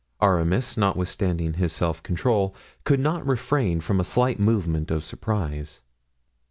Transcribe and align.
Aramis, 0.19 0.77
notwithstanding 0.77 1.53
his 1.53 1.73
self 1.73 2.01
control, 2.01 2.55
could 2.85 2.99
not 2.99 3.23
refrain 3.23 3.81
from 3.81 3.99
a 3.99 4.03
slight 4.03 4.39
movement 4.39 4.89
of 4.89 5.03
surprise. 5.03 5.83